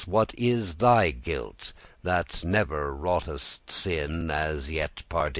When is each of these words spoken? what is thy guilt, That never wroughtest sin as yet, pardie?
what 0.07 0.33
is 0.35 0.77
thy 0.77 1.11
guilt, 1.11 1.73
That 2.01 2.43
never 2.43 2.91
wroughtest 2.91 3.69
sin 3.69 4.31
as 4.31 4.71
yet, 4.71 5.03
pardie? 5.09 5.29